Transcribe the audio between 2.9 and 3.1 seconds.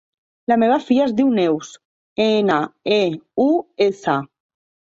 e,